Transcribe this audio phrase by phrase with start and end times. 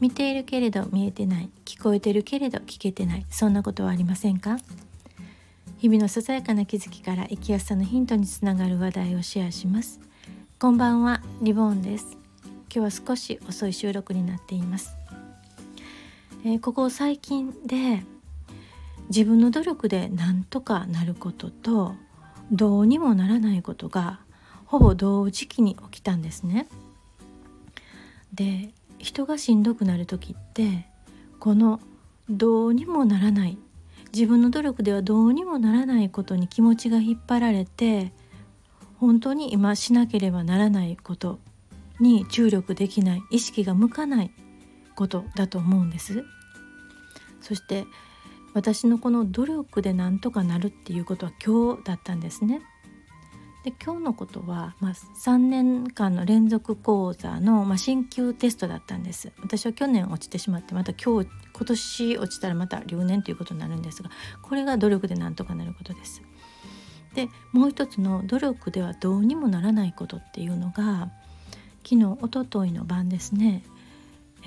[0.00, 1.50] 見ているけれど見えてない。
[1.64, 3.26] 聞こえてるけれど聞けてない。
[3.30, 4.58] そんなことはありませんか？
[5.78, 10.00] 日々のささやかな気づきから生きやすさのヒントにつながる話題をシェアします。
[10.58, 12.16] こんばんはリボーンです。
[12.74, 14.94] 今日は少し遅い収録になっています、
[16.44, 18.02] えー、ここ最近で
[19.08, 21.94] 自分の努力でなんとかなることと
[22.52, 24.20] どうにもならないことが
[24.66, 26.68] ほぼ同時期に起きたんですね。
[28.34, 30.86] で人がしんどくなる時って
[31.38, 31.80] この
[32.28, 33.58] どうにもならない
[34.12, 38.12] 自分の努力ではどうにもならないことに気持ちが引っ張られて
[38.96, 41.38] 本当に今しなければならないこと
[42.00, 44.30] に注力できない意識が向かない
[44.94, 46.24] ことだと思うんです。
[47.40, 47.86] そして
[48.54, 52.60] 私のこの努力でなんとかなるっていうことは今日だったんですね。
[53.68, 59.30] で今日のことは、まあ、3年間の連続講座の、まあ、進級テストだったんです。
[59.42, 64.08] 私は去年落ちてしまってまた今日今年落ちたらまた留年ということになるんですが
[64.40, 66.22] これが努力でなんとかなることです。
[67.12, 71.10] でもう一つの努力ではどうにもならないことっていうのが
[71.84, 73.62] 昨日おとといの晩ですね、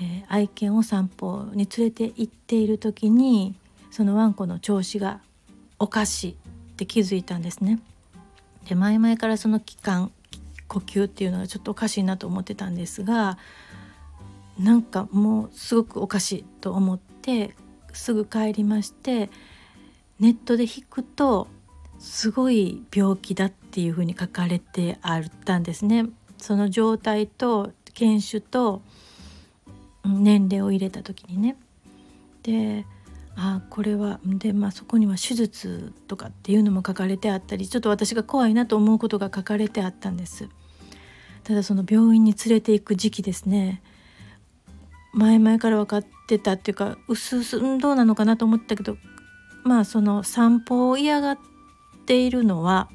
[0.00, 3.54] ー、愛犬を散歩に連れて行っている時に
[3.92, 5.20] そのワンコの調子が
[5.78, 6.34] おかしいっ
[6.74, 7.78] て気づいたんですね。
[8.68, 10.12] で前々からその期間
[10.68, 13.38] 呼吸っていうのはちょっとおかしいなと思ってたんですが
[14.58, 17.54] なんかもうすごくおかしいと思って
[17.92, 19.30] すぐ帰りまして
[20.20, 21.48] ネットで引くと
[21.98, 26.06] すごい病気だっていうふうに書かれてあったんですね。
[26.38, 28.82] その状態と犬種と
[30.04, 31.56] 年齢を入れた時にね。
[32.42, 32.84] で
[33.36, 40.48] あこれはで、まあ、そこには手術とかっていうのも書かれてあったりちょっと私が怖いなと思うことが書かれてあったんです。
[41.44, 43.82] ただその病院に連れて行く時期ですね。
[45.12, 48.96] 前々から分かってたっていうかうすうすどうなのかなと思ったけど
[49.64, 51.38] まあその散歩を嫌がっ
[52.06, 52.88] ているのは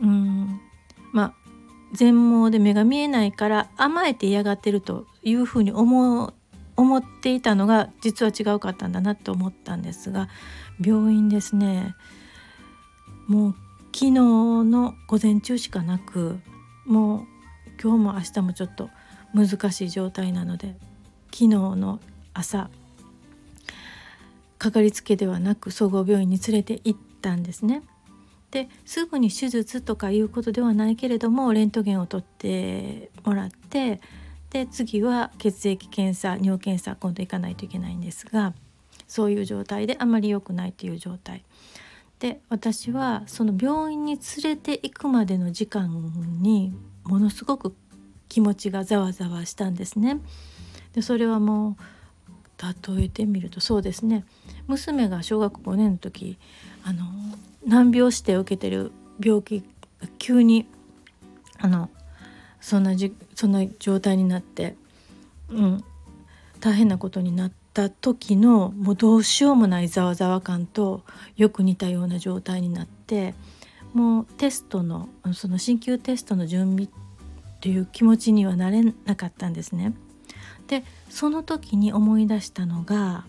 [0.00, 0.60] うん
[1.12, 1.34] まあ
[1.92, 6.32] 全盲で目が見えないから甘えて嫌がってるというふうに思
[6.80, 10.28] 思っていたのが実は違うかったんだなと思ったんですが
[10.82, 11.94] 病院ですね
[13.26, 13.54] もう
[13.92, 16.38] 昨日の午前中しかなく
[16.86, 17.26] もう
[17.82, 18.88] 今日も明日もちょっと
[19.34, 20.74] 難しい状態なので
[21.26, 22.00] 昨日の
[22.32, 22.70] 朝
[24.56, 27.82] かかりつけではなく総合病院に連れて行ったんですね。
[28.50, 34.00] ですぐに手術とかいうことではないけれどもレントゲンを取ってもらって
[34.50, 38.52] で次は血液検査尿検査今度行かないといけないんですが
[39.06, 41.44] そういう状態であまり良くないという状態
[42.18, 46.12] で私はその病院に連れて行くまでの時間
[46.42, 46.74] に
[47.04, 47.74] ものすごく
[48.28, 50.20] 気持ちがざわざわしたんですね。
[50.92, 54.24] でそれはもう例えてみるとそうですね
[54.66, 56.38] 娘が小学5年の時
[56.84, 57.04] あの
[57.66, 59.64] 難病指定を受けてる病気が
[60.18, 60.68] 急に
[61.58, 61.90] あの
[62.60, 64.76] そんなじそんな状態になって、
[65.48, 65.84] うん、
[66.60, 71.02] 大変なことになった時のもうどうしようもないざわざわ感と
[71.36, 73.34] よく似たような状態になって
[73.94, 76.88] もうテストのその進級テストの準備
[77.60, 79.92] という気持ちにはなれなかったんですね。
[80.68, 83.24] でその時に思い出したのが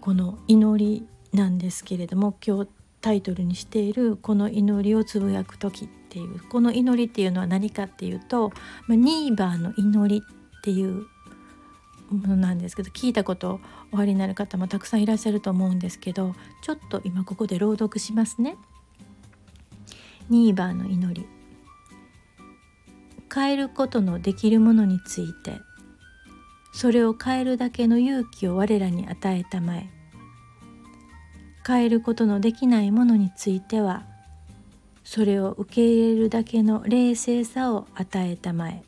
[0.00, 2.68] この祈りなんですけれども今日
[3.02, 8.52] タイトルにしている「この祈りをつぶやく時」っていうこの祈りっていうのは何かっていうと、
[8.86, 11.06] まあニーバーの祈りっていう
[12.10, 13.60] ものなんですけど聞いたこと
[13.90, 18.56] おありになる方もたくさんいらっしゃると思うんですけどちょっと今ここで朗読しますね。
[20.30, 21.26] ニーバーの祈り。
[23.34, 25.60] 変えることのできるものについて。
[26.72, 29.90] それを変えるだけの勇気を我らに与えたまえ。
[31.66, 34.04] 変えることのできないものについては
[35.04, 38.82] それを受け入れるだけの冷静さを与えたまえ。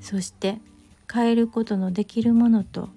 [0.00, 0.58] そして
[1.12, 2.88] 変えることのできるものと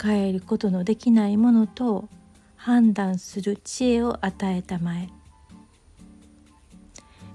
[0.00, 2.08] 変えることのできないものとを
[2.56, 5.08] 判断する知恵を与えたまえ。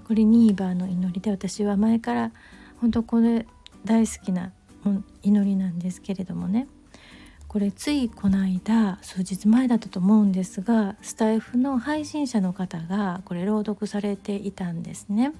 [0.06, 2.32] これニーバーの祈りで私は前から
[2.80, 3.46] 本当これ
[3.84, 4.52] 大好きな
[5.22, 6.66] 祈りなんですけれどもね。
[7.50, 15.32] これついこの間数日前だったと思うんですがスタイフの配信者の方がこれ朗読されていたんですね。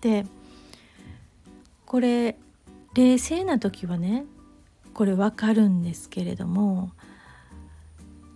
[0.00, 0.24] で
[1.84, 2.38] これ
[2.94, 4.24] 冷静な時はね
[4.94, 6.92] これわかるんですけれども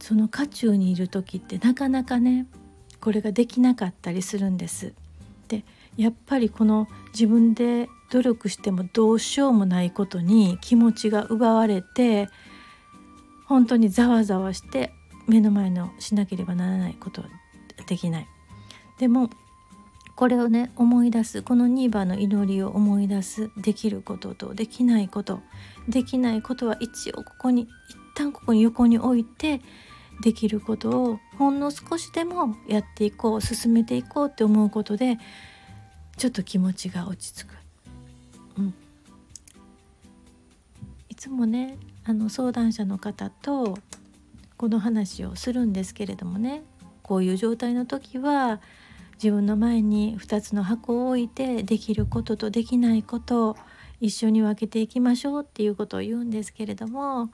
[0.01, 2.45] その渦中にいる時ってなかなかね
[3.01, 4.93] これができなかったりするんです。
[5.49, 5.65] で
[5.97, 12.29] やっぱりこの自分で努力してもどうしようもないことに気持ちが奪われて
[13.49, 14.93] 本当にざわざわして
[15.27, 17.29] 目の前のしなければならないことは
[17.87, 18.29] できない。
[18.99, 19.31] でも
[20.17, 25.41] これをね思い出すこの2番の祈りを思い出すできることとできないこと
[25.89, 27.69] できないことは一応ここに一
[28.17, 29.61] 旦ここに横に置いて
[30.21, 35.19] できることをほんの少しでもやっていこう進めていこうって思うことで
[36.17, 37.55] ちょっと気持ちが落ち着く。
[38.59, 38.75] うん、
[41.09, 43.77] いつもねあの相談者の方と
[44.57, 46.63] この話をするんですけれどもね
[47.03, 48.63] こういう状態の時は
[49.23, 53.57] 自分の前に2つの箱を置いてできることとできないことを
[54.01, 57.29] 一緒に分けていきましょうっていうことを言うんですけれども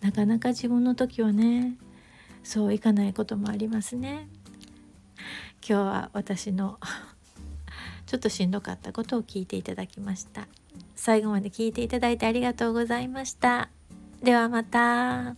[0.00, 1.76] なかなか自分の時はね
[2.42, 4.28] そういかないこともありますね。
[5.60, 6.78] 今日は私の
[8.06, 10.48] ちょっとしんどかったことを聞いていただきました。
[10.96, 13.68] 最後まで聞いていただいてありがとうございました。
[14.22, 15.34] ではまた。